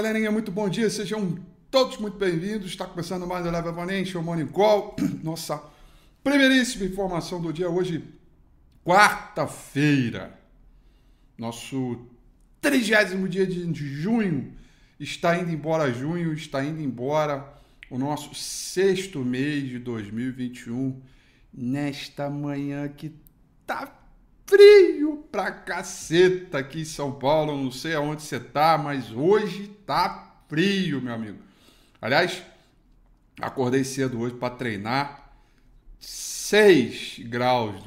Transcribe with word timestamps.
Galerinha, 0.00 0.30
muito 0.30 0.50
bom 0.50 0.66
dia, 0.66 0.88
sejam 0.88 1.38
todos 1.70 1.98
muito 1.98 2.16
bem-vindos. 2.16 2.68
Está 2.70 2.86
começando 2.86 3.26
mais 3.26 3.44
o 3.44 3.50
Level 3.50 3.74
Financial 3.74 4.22
Morning 4.22 4.46
Call. 4.46 4.96
Nossa 5.22 5.62
primeiríssima 6.24 6.86
informação 6.86 7.38
do 7.38 7.52
dia 7.52 7.68
hoje, 7.68 8.02
quarta-feira. 8.82 10.40
Nosso 11.36 12.00
trigésimo 12.62 13.28
dia 13.28 13.46
de 13.46 13.74
junho. 13.74 14.54
Está 14.98 15.36
indo 15.36 15.50
embora 15.50 15.92
junho, 15.92 16.32
está 16.32 16.64
indo 16.64 16.80
embora 16.80 17.52
o 17.90 17.98
nosso 17.98 18.34
sexto 18.34 19.18
mês 19.18 19.68
de 19.68 19.78
2021. 19.80 20.98
Nesta 21.52 22.30
manhã 22.30 22.88
que 22.88 23.14
tá 23.66 23.99
frio 24.50 25.24
pra 25.30 25.52
caceta 25.52 26.58
aqui 26.58 26.80
em 26.80 26.84
São 26.84 27.12
Paulo. 27.12 27.56
Não 27.56 27.70
sei 27.70 27.94
aonde 27.94 28.22
você 28.22 28.40
tá, 28.40 28.76
mas 28.76 29.12
hoje 29.12 29.68
tá 29.86 30.34
frio, 30.48 31.00
meu 31.00 31.14
amigo. 31.14 31.38
Aliás, 32.02 32.42
acordei 33.40 33.84
cedo 33.84 34.18
hoje 34.18 34.34
para 34.34 34.54
treinar. 34.54 35.30
6 36.00 37.20
graus. 37.26 37.80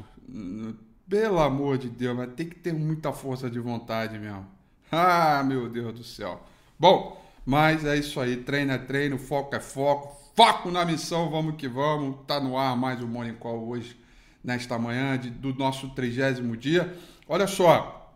Pelo 1.06 1.38
amor 1.38 1.76
de 1.76 1.90
Deus, 1.90 2.16
mas 2.16 2.32
tem 2.32 2.48
que 2.48 2.56
ter 2.56 2.72
muita 2.72 3.12
força 3.12 3.50
de 3.50 3.60
vontade 3.60 4.18
mesmo. 4.18 4.46
Ah, 4.90 5.44
meu 5.44 5.68
Deus 5.68 5.92
do 5.92 6.02
céu. 6.02 6.42
Bom, 6.78 7.22
mas 7.44 7.84
é 7.84 7.94
isso 7.96 8.18
aí. 8.18 8.38
Treino 8.38 8.72
é 8.72 8.78
treino, 8.78 9.18
foco 9.18 9.54
é 9.54 9.60
foco. 9.60 10.24
Foco 10.34 10.70
na 10.70 10.84
missão, 10.84 11.30
vamos 11.30 11.56
que 11.56 11.68
vamos. 11.68 12.24
Tá 12.26 12.40
no 12.40 12.56
ar 12.56 12.74
mais 12.74 13.02
um 13.02 13.06
Morning 13.06 13.34
Call 13.34 13.68
hoje 13.68 14.03
nesta 14.44 14.78
manhã 14.78 15.18
de, 15.18 15.30
do 15.30 15.54
nosso 15.54 15.88
trigésimo 15.90 16.56
dia. 16.56 16.94
Olha 17.26 17.46
só, 17.46 18.14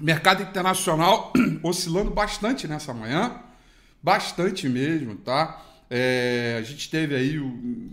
mercado 0.00 0.42
internacional 0.42 1.32
oscilando 1.64 2.10
bastante 2.10 2.68
nessa 2.68 2.92
manhã, 2.92 3.40
bastante 4.02 4.68
mesmo, 4.68 5.16
tá? 5.16 5.64
É, 5.88 6.56
a 6.58 6.62
gente 6.62 6.90
teve 6.90 7.14
aí 7.14 7.38
o 7.38 7.46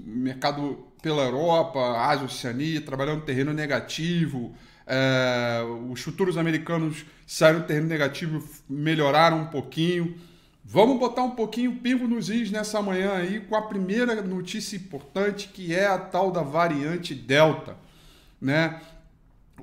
mercado 0.05 0.87
pela 1.01 1.23
Europa, 1.23 1.79
Ásia, 1.79 2.25
Oceania, 2.25 2.81
trabalhando 2.81 3.23
terreno 3.23 3.53
negativo. 3.53 4.53
É, 4.85 5.61
os 5.89 6.01
futuros 6.01 6.37
americanos 6.37 7.05
saíram 7.25 7.61
terreno 7.61 7.87
negativo, 7.87 8.43
melhoraram 8.69 9.41
um 9.41 9.47
pouquinho. 9.47 10.15
Vamos 10.71 10.99
botar 10.99 11.23
um 11.23 11.31
pouquinho 11.31 11.77
pingo 11.77 12.07
nos 12.07 12.29
is 12.29 12.51
nessa 12.51 12.79
manhã 12.79 13.13
aí 13.13 13.39
com 13.39 13.55
a 13.55 13.61
primeira 13.63 14.21
notícia 14.21 14.75
importante 14.75 15.47
que 15.47 15.73
é 15.73 15.87
a 15.87 15.97
tal 15.97 16.31
da 16.31 16.43
variante 16.43 17.15
Delta, 17.15 17.75
né? 18.39 18.79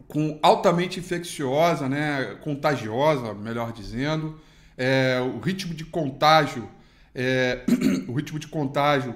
Com 0.09 0.37
altamente 0.43 0.99
infecciosa, 0.99 1.89
né? 1.89 2.37
Contagiosa, 2.43 3.33
melhor 3.35 3.73
dizendo. 3.73 4.41
É, 4.77 5.21
o 5.21 5.39
ritmo 5.39 5.75
de 5.75 5.85
contágio, 5.85 6.69
é, 7.15 7.65
o 8.09 8.13
ritmo 8.13 8.41
de 8.41 8.49
contágio 8.49 9.15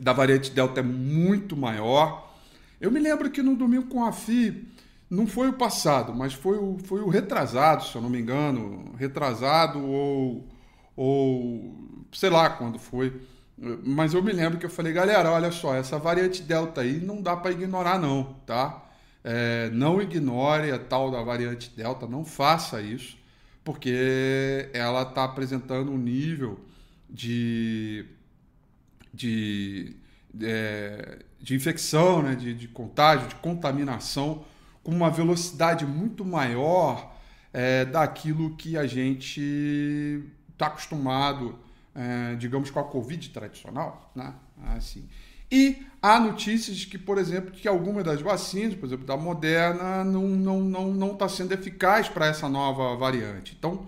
da 0.00 0.14
variante 0.14 0.50
Delta 0.50 0.80
é 0.80 0.82
muito 0.82 1.54
maior. 1.54 2.34
Eu 2.80 2.90
me 2.90 3.00
lembro 3.00 3.30
que 3.30 3.42
no 3.42 3.54
domingo 3.54 3.88
com 3.88 4.02
a 4.02 4.12
FI, 4.12 4.66
não 5.10 5.26
foi 5.26 5.50
o 5.50 5.52
passado, 5.52 6.14
mas 6.14 6.32
foi 6.32 6.56
o, 6.56 6.78
foi 6.84 7.02
o 7.02 7.10
retrasado, 7.10 7.84
se 7.84 7.94
eu 7.94 8.00
não 8.00 8.08
me 8.08 8.18
engano, 8.18 8.94
retrasado 8.96 9.78
ou 9.86 10.55
ou 10.96 11.76
sei 12.12 12.30
lá 12.30 12.50
quando 12.50 12.78
foi. 12.78 13.20
Mas 13.84 14.14
eu 14.14 14.22
me 14.22 14.32
lembro 14.32 14.58
que 14.58 14.66
eu 14.66 14.70
falei, 14.70 14.92
galera, 14.92 15.30
olha 15.30 15.50
só, 15.50 15.74
essa 15.74 15.98
variante 15.98 16.42
Delta 16.42 16.82
aí 16.82 17.00
não 17.00 17.22
dá 17.22 17.36
para 17.36 17.52
ignorar 17.52 17.98
não, 17.98 18.34
tá? 18.46 18.84
É, 19.24 19.70
não 19.70 20.00
ignore 20.00 20.70
a 20.70 20.78
tal 20.78 21.10
da 21.10 21.22
variante 21.22 21.70
Delta, 21.74 22.06
não 22.06 22.24
faça 22.24 22.80
isso, 22.80 23.16
porque 23.64 24.70
ela 24.72 25.02
está 25.02 25.24
apresentando 25.24 25.90
um 25.90 25.98
nível 25.98 26.60
de, 27.08 28.06
de, 29.12 29.96
é, 30.40 31.24
de 31.40 31.54
infecção, 31.54 32.22
né, 32.22 32.34
de, 32.34 32.54
de 32.54 32.68
contágio, 32.68 33.28
de 33.28 33.34
contaminação, 33.36 34.44
com 34.82 34.92
uma 34.92 35.10
velocidade 35.10 35.84
muito 35.84 36.24
maior 36.24 37.16
é, 37.52 37.84
daquilo 37.84 38.54
que 38.56 38.76
a 38.76 38.86
gente 38.86 40.22
está 40.56 40.66
acostumado, 40.68 41.58
é, 41.94 42.34
digamos, 42.36 42.70
com 42.70 42.80
a 42.80 42.84
Covid 42.84 43.28
tradicional, 43.30 44.10
né? 44.14 44.34
Assim. 44.76 45.06
E 45.50 45.86
há 46.02 46.18
notícias 46.18 46.84
que, 46.84 46.98
por 46.98 47.18
exemplo, 47.18 47.52
que 47.52 47.68
algumas 47.68 48.02
das 48.02 48.20
vacinas, 48.20 48.74
por 48.74 48.86
exemplo, 48.86 49.06
da 49.06 49.16
Moderna, 49.16 50.02
não 50.02 50.24
está 50.26 50.36
não, 50.38 50.60
não, 50.60 50.92
não 50.92 51.14
tá 51.14 51.28
sendo 51.28 51.52
eficaz 51.52 52.08
para 52.08 52.26
essa 52.26 52.48
nova 52.48 52.96
variante. 52.96 53.54
Então, 53.56 53.86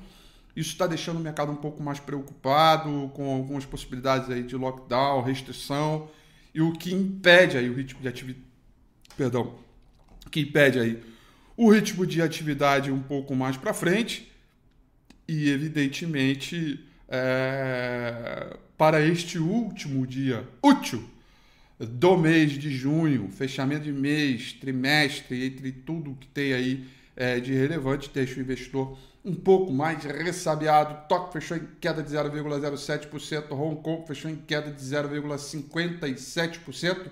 isso 0.54 0.70
está 0.70 0.86
deixando 0.86 1.16
o 1.16 1.20
mercado 1.20 1.50
um 1.50 1.56
pouco 1.56 1.82
mais 1.82 1.98
preocupado 1.98 3.10
com 3.14 3.34
algumas 3.34 3.64
possibilidades 3.64 4.30
aí 4.30 4.42
de 4.42 4.56
lockdown, 4.56 5.22
restrição, 5.22 6.09
e 6.54 6.60
o 6.60 6.72
que 6.72 6.94
impede 6.94 7.56
aí 7.56 7.68
o 7.68 7.74
ritmo 7.74 8.00
de 8.00 8.09
atividade. 8.09 8.47
Perdão, 9.16 9.54
que 10.30 10.41
impede 10.41 10.78
aí 10.78 11.03
o 11.56 11.71
ritmo 11.71 12.06
de 12.06 12.22
atividade 12.22 12.92
um 12.92 13.03
pouco 13.03 13.34
mais 13.34 13.56
para 13.56 13.74
frente 13.74 14.30
e, 15.28 15.51
evidentemente, 15.51 16.80
é, 17.09 18.57
para 18.77 19.01
este 19.01 19.39
último 19.39 20.04
dia 20.07 20.47
útil 20.63 21.04
do 21.78 22.16
mês 22.16 22.53
de 22.53 22.75
junho, 22.75 23.28
fechamento 23.30 23.84
de 23.84 23.92
mês, 23.92 24.54
trimestre, 24.54 25.45
entre 25.45 25.71
tudo 25.71 26.16
que 26.19 26.27
tem 26.27 26.54
aí 26.54 26.84
é, 27.15 27.39
de 27.39 27.53
relevante, 27.53 28.10
deixa 28.13 28.39
o 28.39 28.41
investidor 28.41 28.98
um 29.25 29.34
pouco 29.34 29.72
mais 29.72 30.04
ressabiado. 30.04 31.09
Tóquio 31.09 31.33
fechou 31.33 31.57
em 31.57 31.66
queda 31.81 32.03
de 32.03 32.10
0,07%, 32.10 33.53
Hong 33.53 33.81
Kong 33.83 34.07
fechou 34.07 34.31
em 34.31 34.36
queda 34.36 34.71
de 34.71 34.83
0,57%. 34.83 37.07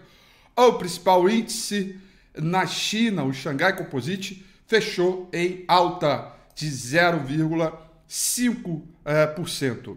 O 0.57 0.73
principal 0.75 1.29
índice 1.29 1.99
na 2.35 2.67
China, 2.67 3.25
o 3.25 3.33
Xangai 3.33 3.77
Composite, 3.77 4.45
fechou 4.67 5.29
em 5.33 5.65
alta 5.69 6.33
de 6.55 6.67
0,57%. 6.67 7.86
5%. 8.09 9.97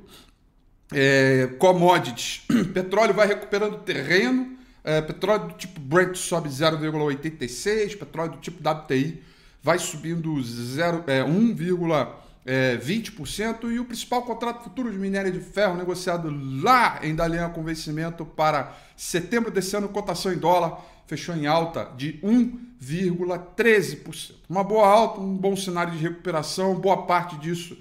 É, 0.91 1.47
commodities. 1.59 2.41
Petróleo 2.73 3.13
vai 3.13 3.27
recuperando 3.27 3.77
terreno. 3.79 4.57
É, 4.83 5.00
petróleo 5.01 5.50
do 5.50 5.53
tipo 5.53 5.79
Brent 5.79 6.15
sobe 6.15 6.50
0,86. 6.50 7.95
Petróleo 7.97 8.31
do 8.31 8.39
tipo 8.39 8.67
WTI 8.67 9.21
vai 9.61 9.77
subindo 9.77 10.41
0, 10.41 11.03
é, 11.06 11.21
1,20%. 11.23 13.71
E 13.71 13.79
o 13.79 13.85
principal 13.85 14.23
contrato 14.23 14.63
futuro 14.63 14.91
de 14.91 14.97
minério 14.97 15.31
de 15.31 15.39
ferro 15.39 15.77
negociado 15.77 16.27
lá 16.62 17.00
em 17.03 17.13
Dalian 17.13 17.50
com 17.50 17.63
vencimento 17.63 18.25
para 18.25 18.75
setembro 18.95 19.51
desse 19.51 19.75
ano, 19.75 19.89
cotação 19.89 20.33
em 20.33 20.38
dólar, 20.38 20.83
fechou 21.05 21.35
em 21.35 21.45
alta 21.45 21.91
de 21.95 22.13
1,13%. 22.23 24.33
Uma 24.50 24.63
boa 24.63 24.88
alta, 24.88 25.21
um 25.21 25.38
bom 25.38 25.55
cenário 25.55 25.94
de 25.94 26.00
recuperação. 26.00 26.73
Boa 26.75 27.05
parte 27.05 27.38
disso 27.38 27.77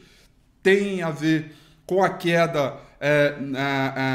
tem 0.63 1.03
a 1.03 1.11
ver 1.11 1.55
com 1.87 2.03
a 2.03 2.11
queda 2.11 2.77
é, 3.01 3.35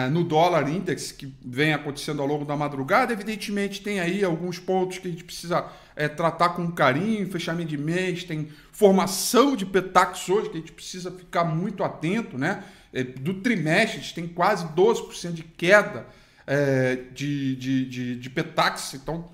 é, 0.06 0.10
no 0.10 0.24
dólar 0.24 0.70
index 0.70 1.12
que 1.12 1.34
vem 1.44 1.74
acontecendo 1.74 2.22
ao 2.22 2.28
longo 2.28 2.46
da 2.46 2.56
madrugada. 2.56 3.14
Evidentemente, 3.14 3.82
tem 3.82 4.00
aí 4.00 4.24
alguns 4.24 4.60
pontos 4.60 4.98
que 4.98 5.08
a 5.08 5.12
gente 5.12 5.24
precisa 5.24 5.66
é, 5.96 6.08
tratar 6.08 6.50
com 6.50 6.70
carinho, 6.72 7.30
fechamento 7.32 7.70
de 7.70 7.78
mês, 7.78 8.24
tem 8.24 8.50
formação 8.72 9.56
de 9.56 9.66
petax 9.66 10.28
hoje 10.30 10.50
que 10.50 10.58
a 10.58 10.60
gente 10.60 10.72
precisa 10.72 11.12
ficar 11.12 11.44
muito 11.44 11.84
atento, 11.84 12.38
né? 12.38 12.64
É, 12.92 13.04
do 13.04 13.36
trimestre, 13.36 14.00
a 14.00 14.02
gente 14.02 14.14
tem 14.14 14.28
quase 14.28 14.68
12% 14.68 15.32
de 15.32 15.44
queda 15.44 16.06
é, 16.46 17.00
de, 17.14 17.56
de, 17.56 17.86
de, 17.86 18.16
de 18.18 18.30
petax, 18.30 18.94
então 18.96 19.30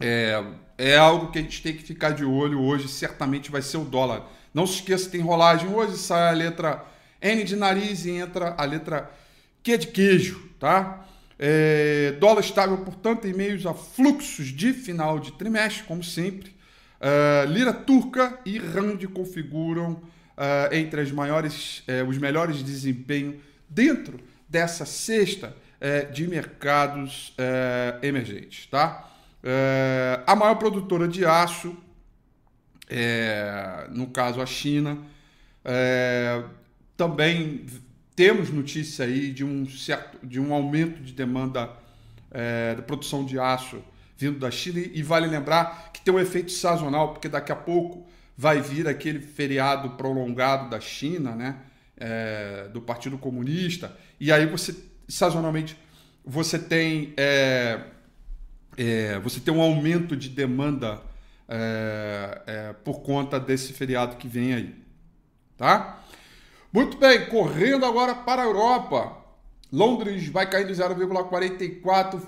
é, 0.00 0.44
é 0.76 0.96
algo 0.96 1.30
que 1.32 1.38
a 1.38 1.42
gente 1.42 1.62
tem 1.62 1.74
que 1.74 1.82
ficar 1.82 2.10
de 2.10 2.24
olho 2.24 2.60
hoje, 2.60 2.88
certamente 2.88 3.50
vai 3.50 3.62
ser 3.62 3.78
o 3.78 3.84
dólar. 3.84 4.28
Não 4.54 4.66
se 4.68 4.74
esqueça, 4.74 5.10
tem 5.10 5.20
rolagem 5.20 5.68
hoje, 5.68 5.98
sai 5.98 6.30
a 6.30 6.32
letra 6.32 6.84
N 7.20 7.42
de 7.42 7.56
nariz 7.56 8.06
e 8.06 8.12
entra 8.12 8.54
a 8.56 8.64
letra 8.64 9.10
Q 9.64 9.78
de 9.78 9.86
queijo, 9.88 10.48
tá? 10.60 11.04
É, 11.36 12.14
dólar 12.20 12.40
estável, 12.40 12.78
portanto, 12.78 13.26
em 13.26 13.34
meios 13.34 13.66
a 13.66 13.74
fluxos 13.74 14.46
de 14.46 14.72
final 14.72 15.18
de 15.18 15.32
trimestre, 15.32 15.82
como 15.82 16.04
sempre. 16.04 16.54
É, 17.00 17.44
lira 17.46 17.72
turca 17.72 18.38
e 18.46 18.58
rand 18.58 19.04
configuram 19.12 20.00
é, 20.36 20.78
entre 20.78 21.00
as 21.00 21.10
maiores, 21.10 21.82
é, 21.88 22.02
os 22.04 22.16
melhores 22.16 22.62
desempenhos 22.62 23.36
dentro 23.68 24.20
dessa 24.48 24.86
cesta 24.86 25.56
de 26.14 26.26
mercados 26.26 27.34
emergentes, 28.00 28.64
tá? 28.70 29.10
a 30.26 30.34
maior 30.34 30.54
produtora 30.54 31.06
de 31.06 31.26
aço 31.26 31.76
é, 32.94 33.88
no 33.90 34.06
caso 34.06 34.40
a 34.40 34.46
China. 34.46 34.98
É, 35.64 36.42
também 36.96 37.66
temos 38.14 38.50
notícia 38.50 39.04
aí 39.04 39.32
de 39.32 39.44
um 39.44 39.68
certo 39.68 40.24
de 40.24 40.38
um 40.38 40.54
aumento 40.54 41.02
de 41.02 41.12
demanda 41.12 41.70
é, 42.30 42.74
da 42.74 42.82
produção 42.82 43.24
de 43.24 43.38
aço 43.38 43.82
vindo 44.16 44.38
da 44.38 44.50
China 44.50 44.78
e 44.78 45.02
vale 45.02 45.26
lembrar 45.26 45.90
que 45.92 46.00
tem 46.00 46.14
um 46.14 46.20
efeito 46.20 46.52
sazonal 46.52 47.12
porque 47.12 47.28
daqui 47.28 47.50
a 47.50 47.56
pouco 47.56 48.06
vai 48.36 48.60
vir 48.60 48.86
aquele 48.86 49.20
feriado 49.20 49.90
prolongado 49.90 50.70
da 50.70 50.78
China, 50.78 51.34
né? 51.34 51.56
é, 51.96 52.68
do 52.72 52.80
Partido 52.80 53.16
Comunista, 53.18 53.96
e 54.18 54.32
aí 54.32 54.46
você, 54.46 54.74
sazonalmente, 55.08 55.76
você 56.24 56.58
tem, 56.58 57.12
é, 57.16 57.80
é, 58.76 59.18
você 59.20 59.40
tem 59.40 59.52
um 59.52 59.60
aumento 59.60 60.16
de 60.16 60.28
demanda 60.28 61.00
é, 61.48 62.42
é, 62.46 62.72
por 62.72 63.02
conta 63.02 63.38
desse 63.38 63.72
feriado 63.72 64.16
que 64.16 64.26
vem 64.26 64.52
aí. 64.54 64.74
Tá? 65.56 66.00
Muito 66.72 66.96
bem, 66.96 67.26
correndo 67.26 67.86
agora 67.86 68.12
para 68.14 68.42
a 68.42 68.46
Europa. 68.46 69.18
Londres 69.72 70.28
vai 70.28 70.48
caindo 70.48 70.72
0,44, 70.72 72.14
uh, 72.14 72.22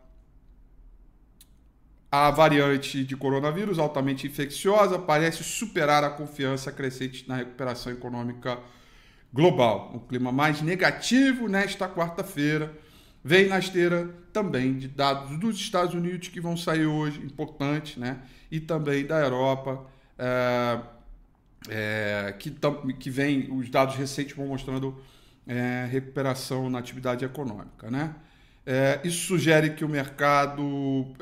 a 2.12 2.30
variante 2.30 3.02
de 3.02 3.16
coronavírus 3.16 3.78
altamente 3.78 4.26
infecciosa 4.26 4.98
parece 4.98 5.42
superar 5.42 6.04
a 6.04 6.10
confiança 6.10 6.70
crescente 6.70 7.26
na 7.26 7.36
recuperação 7.36 7.90
econômica 7.90 8.58
global. 9.32 9.92
Um 9.94 9.98
clima 9.98 10.30
mais 10.30 10.60
negativo 10.60 11.48
nesta 11.48 11.88
quarta-feira 11.88 12.70
vem 13.24 13.48
na 13.48 13.58
esteira 13.58 14.10
também 14.30 14.76
de 14.76 14.88
dados 14.88 15.38
dos 15.38 15.56
Estados 15.56 15.94
Unidos 15.94 16.28
que 16.28 16.38
vão 16.38 16.54
sair 16.54 16.84
hoje, 16.84 17.18
importante, 17.24 17.98
né? 17.98 18.18
E 18.50 18.60
também 18.60 19.06
da 19.06 19.18
Europa, 19.18 19.82
é, 20.18 20.80
é, 21.70 22.34
que, 22.38 22.54
que 22.98 23.08
vem, 23.08 23.50
os 23.50 23.70
dados 23.70 23.94
recentes 23.94 24.36
vão 24.36 24.48
mostrando 24.48 25.02
é, 25.46 25.88
recuperação 25.90 26.68
na 26.68 26.78
atividade 26.78 27.24
econômica, 27.24 27.90
né? 27.90 28.14
Isso 29.02 29.26
sugere 29.26 29.70
que 29.70 29.84
o 29.84 29.88
mercado 29.88 31.16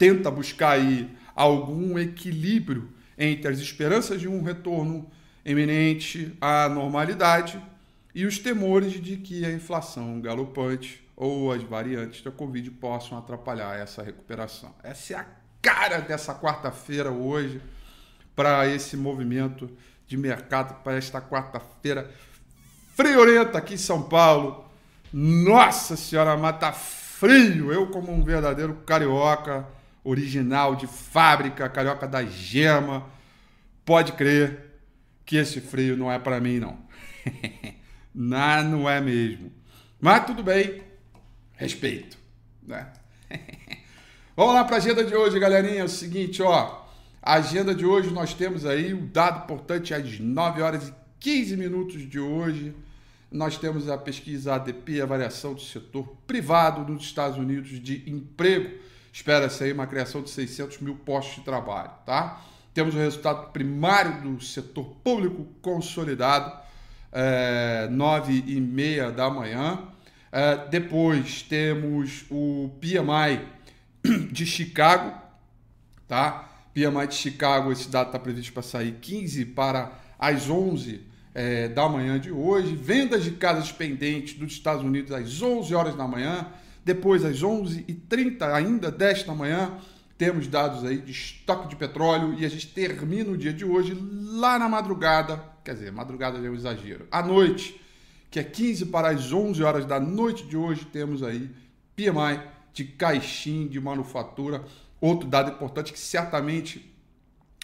tenta 0.00 0.30
buscar 0.30 0.70
aí 0.70 1.14
algum 1.36 1.98
equilíbrio 1.98 2.88
entre 3.18 3.52
as 3.52 3.58
esperanças 3.58 4.18
de 4.18 4.26
um 4.26 4.42
retorno 4.42 5.10
eminente 5.44 6.34
à 6.40 6.70
normalidade 6.70 7.62
e 8.14 8.24
os 8.24 8.38
temores 8.38 8.94
de 8.94 9.18
que 9.18 9.44
a 9.44 9.52
inflação 9.52 10.18
galopante 10.18 11.06
ou 11.14 11.52
as 11.52 11.62
variantes 11.62 12.22
da 12.22 12.30
Covid 12.30 12.70
possam 12.70 13.18
atrapalhar 13.18 13.78
essa 13.78 14.02
recuperação. 14.02 14.74
Essa 14.82 15.12
é 15.12 15.16
a 15.18 15.26
cara 15.60 16.00
dessa 16.00 16.34
quarta-feira 16.34 17.10
hoje 17.10 17.60
para 18.34 18.66
esse 18.66 18.96
movimento 18.96 19.70
de 20.06 20.16
mercado 20.16 20.82
para 20.82 20.96
esta 20.96 21.20
quarta-feira 21.20 22.10
friorenta 22.94 23.58
aqui 23.58 23.74
em 23.74 23.76
São 23.76 24.04
Paulo. 24.04 24.64
Nossa 25.12 25.94
Senhora, 25.94 26.38
mata 26.38 26.72
frio! 26.72 27.70
Eu 27.70 27.88
como 27.88 28.10
um 28.10 28.24
verdadeiro 28.24 28.76
carioca 28.86 29.68
original 30.04 30.76
de 30.76 30.86
fábrica, 30.86 31.68
carioca 31.68 32.06
da 32.06 32.24
gema. 32.24 33.06
Pode 33.84 34.12
crer 34.12 34.70
que 35.24 35.36
esse 35.36 35.60
frio 35.60 35.96
não 35.96 36.10
é 36.10 36.18
para 36.18 36.40
mim, 36.40 36.58
não. 36.58 36.78
não, 38.14 38.64
não 38.64 38.90
é 38.90 39.00
mesmo. 39.00 39.52
Mas 40.00 40.26
tudo 40.26 40.42
bem, 40.42 40.82
respeito. 41.54 42.18
Né? 42.62 42.90
Vamos 44.36 44.54
lá 44.54 44.64
para 44.64 44.76
a 44.76 44.78
agenda 44.78 45.04
de 45.04 45.14
hoje, 45.14 45.38
galerinha. 45.38 45.80
É 45.80 45.84
o 45.84 45.88
seguinte, 45.88 46.42
ó. 46.42 46.80
A 47.22 47.34
agenda 47.34 47.74
de 47.74 47.84
hoje 47.84 48.10
nós 48.10 48.32
temos 48.32 48.64
aí 48.64 48.94
o 48.94 48.98
um 48.98 49.06
dado 49.06 49.44
importante 49.44 49.92
às 49.92 50.18
9 50.18 50.62
horas 50.62 50.88
e 50.88 50.94
15 51.20 51.56
minutos 51.56 52.08
de 52.08 52.18
hoje. 52.18 52.74
Nós 53.30 53.58
temos 53.58 53.88
a 53.88 53.98
pesquisa 53.98 54.54
ADP, 54.54 55.02
a 55.02 55.06
variação 55.06 55.54
do 55.54 55.60
setor 55.60 56.16
privado 56.26 56.90
nos 56.90 57.04
Estados 57.04 57.36
Unidos 57.36 57.78
de 57.78 58.10
emprego 58.10 58.70
Espera-se 59.12 59.64
aí 59.64 59.72
uma 59.72 59.86
criação 59.86 60.22
de 60.22 60.30
600 60.30 60.78
mil 60.80 60.94
postos 60.94 61.36
de 61.36 61.42
trabalho, 61.42 61.90
tá? 62.06 62.42
Temos 62.72 62.94
o 62.94 62.98
resultado 62.98 63.50
primário 63.50 64.22
do 64.22 64.40
setor 64.40 64.84
público 65.02 65.44
consolidado, 65.60 66.56
é, 67.12 67.88
9 67.90 68.44
e 68.46 68.60
meia 68.60 69.10
da 69.10 69.28
manhã. 69.28 69.80
É, 70.30 70.68
depois 70.68 71.42
temos 71.42 72.24
o 72.30 72.70
PMI 72.80 73.44
de 74.30 74.46
Chicago, 74.46 75.20
tá? 76.06 76.48
PMI 76.72 77.08
de 77.08 77.14
Chicago, 77.14 77.72
esse 77.72 77.88
dado 77.88 78.06
está 78.06 78.18
previsto 78.18 78.52
para 78.52 78.62
sair 78.62 78.92
15 79.00 79.44
para 79.46 79.92
as 80.16 80.48
11 80.48 81.00
é, 81.34 81.68
da 81.68 81.88
manhã 81.88 82.18
de 82.18 82.30
hoje. 82.30 82.76
Vendas 82.76 83.24
de 83.24 83.32
casas 83.32 83.72
pendentes 83.72 84.34
dos 84.34 84.52
Estados 84.52 84.84
Unidos 84.84 85.10
às 85.10 85.42
11 85.42 85.74
horas 85.74 85.96
da 85.96 86.06
manhã. 86.06 86.46
Depois, 86.84 87.24
às 87.24 87.42
11h30 87.42 88.42
ainda 88.42 88.90
desta 88.90 89.34
manhã, 89.34 89.78
temos 90.16 90.46
dados 90.46 90.84
aí 90.84 90.98
de 90.98 91.12
estoque 91.12 91.68
de 91.68 91.76
petróleo 91.76 92.34
e 92.38 92.44
a 92.44 92.48
gente 92.48 92.66
termina 92.68 93.30
o 93.30 93.38
dia 93.38 93.52
de 93.52 93.64
hoje 93.64 93.96
lá 94.22 94.58
na 94.58 94.68
madrugada, 94.68 95.42
quer 95.64 95.74
dizer, 95.74 95.92
madrugada 95.92 96.38
é 96.38 96.50
um 96.50 96.54
exagero, 96.54 97.06
à 97.10 97.22
noite, 97.22 97.80
que 98.30 98.38
é 98.38 98.44
15 98.44 98.86
para 98.86 99.08
as 99.08 99.32
11 99.32 99.62
horas 99.62 99.86
da 99.86 99.98
noite 99.98 100.44
de 100.46 100.56
hoje, 100.56 100.84
temos 100.84 101.22
aí 101.22 101.50
PMI 101.96 102.40
de 102.72 102.84
caixinha 102.84 103.68
de 103.68 103.80
manufatura, 103.80 104.62
outro 105.00 105.28
dado 105.28 105.52
importante 105.52 105.92
que 105.92 105.98
certamente 105.98 106.94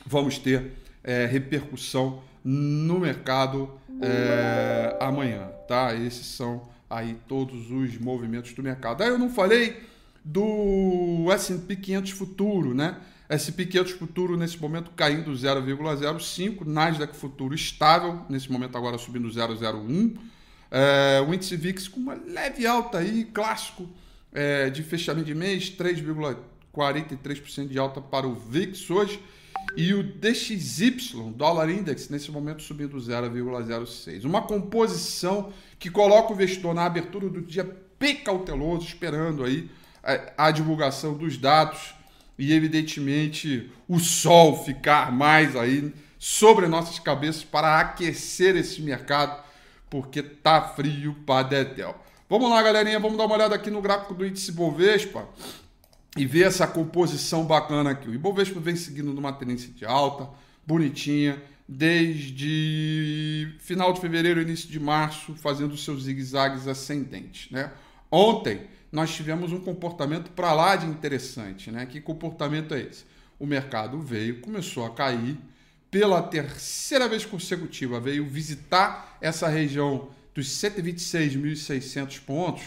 vamos 0.04 0.38
ter 0.38 0.72
é, 1.04 1.26
repercussão 1.26 2.22
no 2.42 3.00
mercado 3.00 3.78
é, 4.00 4.96
amanhã, 5.00 5.48
tá? 5.68 5.94
Esses 5.94 6.26
são 6.26 6.68
aí 6.88 7.16
todos 7.28 7.70
os 7.70 7.98
movimentos 7.98 8.52
do 8.52 8.62
mercado. 8.62 9.02
Aí 9.02 9.08
eu 9.08 9.18
não 9.18 9.30
falei 9.30 9.82
do 10.24 11.28
S&P 11.32 11.76
500 11.76 12.10
futuro, 12.12 12.74
né? 12.74 12.98
S&P 13.28 13.66
500 13.66 13.92
futuro 13.92 14.36
nesse 14.36 14.60
momento 14.60 14.90
caindo 14.92 15.32
0,05, 15.32 16.64
Nasdaq 16.64 17.16
futuro 17.16 17.54
estável, 17.54 18.24
nesse 18.28 18.50
momento 18.50 18.76
agora 18.76 18.98
subindo 18.98 19.28
0,01, 19.28 20.16
é, 20.70 21.20
o 21.26 21.32
índice 21.34 21.56
VIX 21.56 21.88
com 21.88 22.00
uma 22.00 22.14
leve 22.14 22.66
alta 22.66 22.98
aí, 22.98 23.24
clássico 23.24 23.88
é, 24.32 24.68
de 24.70 24.82
fechamento 24.82 25.26
de 25.26 25.34
mês, 25.34 25.70
3,43% 25.70 27.68
de 27.68 27.78
alta 27.78 28.00
para 28.00 28.26
o 28.26 28.34
VIX 28.34 28.90
hoje, 28.90 29.20
e 29.76 29.92
o 29.92 30.02
DXY, 30.02 31.32
dólar 31.34 31.70
index, 31.70 32.08
nesse 32.08 32.30
momento 32.30 32.62
subindo 32.62 32.96
0,06. 32.96 34.24
Uma 34.24 34.42
composição 34.42 35.52
que 35.78 35.90
coloca 35.90 36.30
o 36.30 36.34
investidor 36.34 36.74
na 36.74 36.86
abertura 36.86 37.28
do 37.28 37.42
dia 37.42 37.76
bem 37.98 38.16
cauteloso, 38.16 38.86
esperando 38.86 39.44
aí 39.44 39.70
a, 40.02 40.46
a 40.46 40.50
divulgação 40.50 41.14
dos 41.14 41.36
dados 41.36 41.94
e, 42.38 42.52
evidentemente, 42.52 43.70
o 43.86 43.98
sol 43.98 44.64
ficar 44.64 45.12
mais 45.12 45.54
aí 45.54 45.92
sobre 46.18 46.66
nossas 46.66 46.98
cabeças 46.98 47.44
para 47.44 47.78
aquecer 47.78 48.56
esse 48.56 48.80
mercado, 48.80 49.44
porque 49.90 50.22
tá 50.22 50.62
frio 50.62 51.14
para 51.26 51.48
dedéu. 51.48 51.94
Vamos 52.28 52.50
lá, 52.50 52.62
galerinha, 52.62 52.98
vamos 52.98 53.18
dar 53.18 53.26
uma 53.26 53.34
olhada 53.36 53.54
aqui 53.54 53.70
no 53.70 53.82
gráfico 53.82 54.14
do 54.14 54.26
índice 54.26 54.50
Bovespa 54.52 55.28
e 56.16 56.24
ver 56.24 56.46
essa 56.46 56.66
composição 56.66 57.44
bacana 57.44 57.90
aqui. 57.90 58.08
O 58.08 58.14
Ibovespa 58.14 58.58
vem 58.58 58.76
seguindo 58.76 59.12
numa 59.12 59.32
tendência 59.32 59.70
de 59.72 59.84
alta, 59.84 60.28
bonitinha, 60.66 61.42
desde 61.68 63.54
final 63.58 63.92
de 63.92 64.00
fevereiro, 64.00 64.40
início 64.40 64.68
de 64.68 64.80
março, 64.80 65.34
fazendo 65.34 65.76
seus 65.76 66.04
zigue-zagues 66.04 66.66
ascendentes. 66.66 67.50
Né? 67.50 67.70
Ontem 68.10 68.62
nós 68.90 69.14
tivemos 69.14 69.52
um 69.52 69.60
comportamento 69.60 70.30
para 70.30 70.52
lá 70.52 70.76
de 70.76 70.86
interessante. 70.86 71.70
Né? 71.70 71.84
Que 71.86 72.00
comportamento 72.00 72.74
é 72.74 72.80
esse? 72.80 73.04
O 73.38 73.46
mercado 73.46 74.00
veio, 74.00 74.40
começou 74.40 74.86
a 74.86 74.90
cair, 74.90 75.36
pela 75.90 76.22
terceira 76.22 77.08
vez 77.08 77.24
consecutiva, 77.24 78.00
veio 78.00 78.26
visitar 78.26 79.18
essa 79.20 79.48
região 79.48 80.08
dos 80.34 80.48
126.600 80.48 82.20
pontos, 82.20 82.62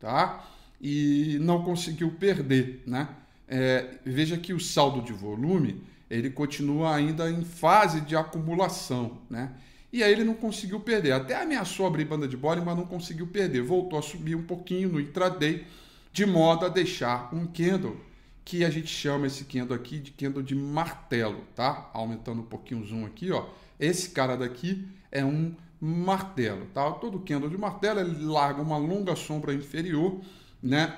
tá? 0.00 0.44
E 0.82 1.38
não 1.40 1.62
conseguiu 1.62 2.10
perder. 2.10 2.82
Né? 2.84 3.08
É, 3.46 3.98
veja 4.04 4.36
que 4.36 4.52
o 4.52 4.58
saldo 4.58 5.00
de 5.00 5.12
volume 5.12 5.80
ele 6.10 6.28
continua 6.28 6.94
ainda 6.94 7.30
em 7.30 7.44
fase 7.44 8.00
de 8.00 8.16
acumulação. 8.16 9.18
Né? 9.30 9.52
E 9.92 10.02
aí 10.02 10.12
ele 10.12 10.24
não 10.24 10.34
conseguiu 10.34 10.80
perder. 10.80 11.12
Até 11.12 11.40
ameaçou 11.40 11.86
abrir 11.86 12.04
banda 12.04 12.26
de 12.26 12.36
bola, 12.36 12.62
mas 12.62 12.76
não 12.76 12.84
conseguiu 12.84 13.26
perder. 13.28 13.62
Voltou 13.62 13.98
a 13.98 14.02
subir 14.02 14.34
um 14.34 14.42
pouquinho 14.42 14.90
no 14.90 15.00
intraday, 15.00 15.64
de 16.12 16.26
modo 16.26 16.66
a 16.66 16.68
deixar 16.68 17.32
um 17.34 17.46
candle, 17.46 17.96
que 18.44 18.64
a 18.64 18.70
gente 18.70 18.88
chama 18.88 19.26
esse 19.26 19.44
candle 19.44 19.76
aqui 19.76 19.98
de 19.98 20.10
candle 20.10 20.42
de 20.42 20.54
martelo, 20.54 21.42
tá? 21.54 21.90
Aumentando 21.94 22.40
um 22.40 22.46
pouquinho 22.46 22.82
o 22.82 22.84
zoom 22.84 23.06
aqui, 23.06 23.30
ó. 23.30 23.46
Esse 23.78 24.10
cara 24.10 24.36
daqui 24.36 24.86
é 25.10 25.24
um 25.24 25.54
martelo, 25.80 26.66
tá? 26.74 26.90
Todo 26.92 27.20
candle 27.20 27.48
de 27.48 27.56
martelo 27.56 28.00
ele 28.00 28.24
larga 28.24 28.60
uma 28.60 28.76
longa 28.76 29.16
sombra 29.16 29.54
inferior 29.54 30.20
né? 30.62 30.96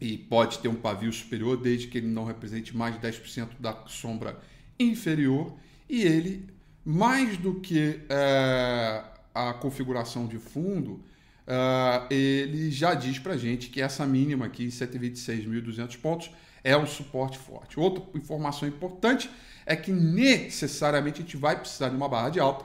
E 0.00 0.16
pode 0.16 0.58
ter 0.58 0.68
um 0.68 0.74
pavio 0.74 1.12
superior 1.12 1.56
desde 1.56 1.88
que 1.88 1.98
ele 1.98 2.06
não 2.06 2.24
represente 2.24 2.76
mais 2.76 2.94
de 2.94 3.06
10% 3.06 3.48
da 3.58 3.84
sombra 3.86 4.38
inferior. 4.78 5.54
E 5.88 6.02
ele, 6.02 6.48
mais 6.84 7.36
do 7.36 7.60
que 7.60 8.00
é, 8.08 9.04
a 9.34 9.52
configuração 9.54 10.26
de 10.26 10.38
fundo, 10.38 11.02
uh, 11.46 12.06
ele 12.10 12.70
já 12.70 12.94
diz 12.94 13.18
para 13.18 13.36
gente 13.36 13.68
que 13.68 13.80
essa 13.80 14.06
mínima 14.06 14.46
aqui, 14.46 14.68
126.200 14.68 15.98
pontos, 15.98 16.30
é 16.62 16.76
um 16.76 16.86
suporte 16.86 17.38
forte. 17.38 17.78
Outra 17.78 18.04
informação 18.14 18.68
importante 18.68 19.30
é 19.66 19.76
que 19.76 19.92
necessariamente 19.92 21.20
a 21.20 21.24
gente 21.24 21.36
vai 21.36 21.58
precisar 21.58 21.88
de 21.88 21.96
uma 21.96 22.08
barra 22.08 22.30
de 22.30 22.40
alta 22.40 22.64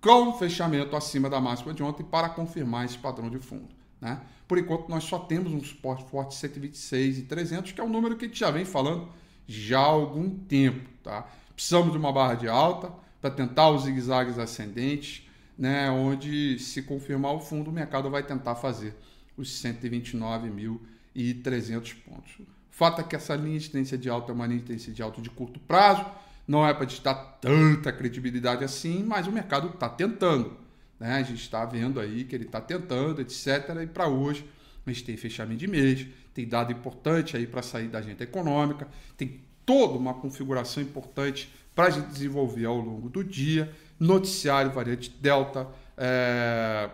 com 0.00 0.34
fechamento 0.38 0.94
acima 0.96 1.30
da 1.30 1.40
máxima 1.40 1.72
de 1.72 1.82
ontem 1.82 2.04
para 2.04 2.28
confirmar 2.28 2.84
esse 2.84 2.98
padrão 2.98 3.30
de 3.30 3.38
fundo. 3.38 3.83
Né? 4.04 4.20
Por 4.46 4.58
enquanto, 4.58 4.90
nós 4.90 5.04
só 5.04 5.18
temos 5.18 5.50
um 5.52 5.64
suporte 5.64 6.04
forte 6.10 6.34
126 6.34 7.18
e 7.18 7.22
300, 7.22 7.72
que 7.72 7.80
é 7.80 7.84
um 7.84 7.88
número 7.88 8.16
que 8.16 8.26
a 8.26 8.28
gente 8.28 8.38
já 8.38 8.50
vem 8.50 8.66
falando 8.66 9.08
já 9.48 9.80
há 9.80 9.84
algum 9.84 10.28
tempo. 10.28 10.86
Tá? 11.02 11.26
Precisamos 11.54 11.92
de 11.92 11.98
uma 11.98 12.12
barra 12.12 12.34
de 12.34 12.46
alta 12.46 12.92
para 13.20 13.30
tentar 13.30 13.70
os 13.70 13.84
zigue-zagues 13.84 14.38
ascendentes, 14.38 15.26
né? 15.58 15.90
onde, 15.90 16.58
se 16.58 16.82
confirmar 16.82 17.32
o 17.32 17.40
fundo, 17.40 17.70
o 17.70 17.72
mercado 17.72 18.10
vai 18.10 18.22
tentar 18.22 18.56
fazer 18.56 18.94
os 19.38 19.48
129.300 19.62 21.96
pontos. 22.04 22.40
O 22.40 22.46
fato 22.70 23.00
é 23.00 23.04
que 23.04 23.16
essa 23.16 23.34
linha 23.34 23.58
de 23.58 23.70
tendência 23.70 23.96
de 23.96 24.10
alta 24.10 24.32
é 24.32 24.34
uma 24.34 24.46
linha 24.46 24.58
de 24.58 24.66
tendência 24.66 24.92
de 24.92 25.02
alta 25.02 25.22
de 25.22 25.30
curto 25.30 25.58
prazo, 25.60 26.04
não 26.46 26.66
é 26.66 26.74
para 26.74 26.84
te 26.84 27.00
dar 27.00 27.14
tanta 27.14 27.90
credibilidade 27.90 28.62
assim, 28.64 29.02
mas 29.02 29.26
o 29.26 29.32
mercado 29.32 29.68
está 29.68 29.88
tentando. 29.88 30.62
Né? 31.04 31.16
A 31.16 31.22
gente 31.22 31.42
está 31.42 31.66
vendo 31.66 32.00
aí 32.00 32.24
que 32.24 32.34
ele 32.34 32.44
está 32.44 32.62
tentando, 32.62 33.20
etc. 33.20 33.82
E 33.82 33.86
para 33.86 34.08
hoje, 34.08 34.48
a 34.86 34.90
gente 34.90 35.04
tem 35.04 35.18
fechamento 35.18 35.58
de 35.58 35.66
mês, 35.66 36.06
tem 36.32 36.48
dado 36.48 36.72
importante 36.72 37.36
aí 37.36 37.46
para 37.46 37.60
sair 37.60 37.88
da 37.88 37.98
agenda 37.98 38.24
econômica, 38.24 38.88
tem 39.14 39.42
toda 39.66 39.98
uma 39.98 40.14
configuração 40.14 40.82
importante 40.82 41.52
para 41.74 41.88
a 41.88 41.90
gente 41.90 42.06
desenvolver 42.06 42.64
ao 42.64 42.78
longo 42.78 43.10
do 43.10 43.22
dia. 43.22 43.70
Noticiário 44.00 44.72
variante 44.72 45.10
Delta. 45.10 45.68
É... 45.94 46.88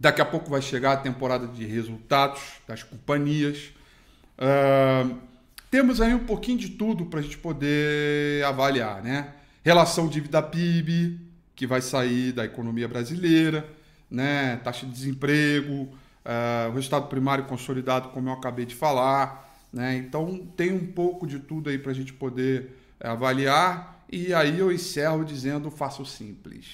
Daqui 0.00 0.20
a 0.20 0.24
pouco 0.24 0.50
vai 0.50 0.60
chegar 0.60 0.94
a 0.94 0.96
temporada 0.96 1.46
de 1.46 1.64
resultados 1.64 2.42
das 2.66 2.82
companhias. 2.82 3.70
É... 4.36 5.06
Temos 5.70 6.00
aí 6.00 6.12
um 6.12 6.26
pouquinho 6.26 6.58
de 6.58 6.70
tudo 6.70 7.06
para 7.06 7.20
a 7.20 7.22
gente 7.22 7.38
poder 7.38 8.44
avaliar, 8.44 9.00
né? 9.00 9.32
Relação 9.62 10.08
dívida 10.08 10.42
PIB, 10.42 11.31
que 11.54 11.66
vai 11.66 11.80
sair 11.80 12.32
da 12.32 12.44
economia 12.44 12.88
brasileira, 12.88 13.68
né? 14.10 14.56
taxa 14.56 14.86
de 14.86 14.92
desemprego, 14.92 15.88
uh, 16.24 16.70
o 16.70 16.74
resultado 16.74 17.08
primário 17.08 17.44
consolidado, 17.44 18.08
como 18.10 18.28
eu 18.28 18.32
acabei 18.32 18.66
de 18.66 18.74
falar. 18.74 19.50
Né? 19.72 19.96
Então, 19.96 20.46
tem 20.56 20.72
um 20.72 20.86
pouco 20.86 21.26
de 21.26 21.38
tudo 21.38 21.70
aí 21.70 21.78
para 21.78 21.92
a 21.92 21.94
gente 21.94 22.12
poder 22.12 22.76
uh, 23.02 23.08
avaliar. 23.08 24.04
E 24.10 24.34
aí 24.34 24.58
eu 24.58 24.70
encerro 24.70 25.24
dizendo: 25.24 25.70
faça 25.70 26.02
o 26.02 26.06
simples. 26.06 26.66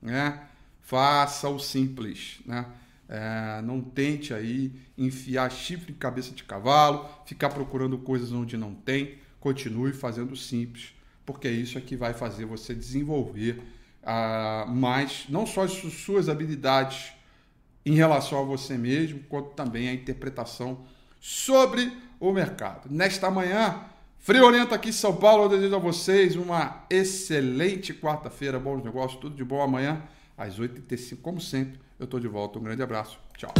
Né? 0.00 0.40
Faça 0.80 1.48
o 1.48 1.58
simples. 1.58 2.38
Né? 2.46 2.64
É, 3.08 3.62
não 3.62 3.80
tente 3.80 4.34
aí 4.34 4.72
enfiar 4.98 5.50
chifre 5.50 5.92
em 5.92 5.96
cabeça 5.96 6.32
de 6.32 6.42
cavalo, 6.42 7.08
ficar 7.24 7.50
procurando 7.50 7.98
coisas 7.98 8.32
onde 8.32 8.56
não 8.56 8.74
tem. 8.74 9.18
Continue 9.38 9.92
fazendo 9.92 10.34
simples, 10.34 10.92
porque 11.24 11.46
é 11.46 11.52
isso 11.52 11.80
que 11.80 11.96
vai 11.96 12.12
fazer 12.12 12.46
você 12.46 12.74
desenvolver 12.74 13.62
uh, 14.06 14.70
mais 14.70 15.26
não 15.28 15.44
só 15.44 15.64
as 15.64 15.72
suas 15.72 16.28
habilidades 16.28 17.12
em 17.84 17.94
relação 17.94 18.40
a 18.40 18.42
você 18.42 18.78
mesmo, 18.78 19.20
quanto 19.28 19.50
também 19.50 19.88
a 19.88 19.92
interpretação 19.92 20.84
sobre 21.20 21.92
o 22.18 22.32
mercado. 22.32 22.88
Nesta 22.90 23.30
manhã, 23.30 23.80
friorento 24.18 24.74
aqui 24.74 24.88
em 24.88 24.92
São 24.92 25.16
Paulo, 25.16 25.44
eu 25.44 25.48
desejo 25.48 25.76
a 25.76 25.78
vocês 25.78 26.36
uma 26.36 26.84
excelente 26.90 27.92
quarta-feira, 27.92 28.58
bons 28.58 28.82
negócios, 28.82 29.20
tudo 29.20 29.36
de 29.36 29.44
bom 29.44 29.60
amanhã, 29.60 30.02
às 30.36 30.58
8h35, 30.58 31.20
como 31.20 31.40
sempre. 31.40 31.80
Eu 31.98 32.04
estou 32.04 32.20
de 32.20 32.28
volta. 32.28 32.58
Um 32.58 32.62
grande 32.62 32.82
abraço. 32.82 33.18
Tchau. 33.36 33.52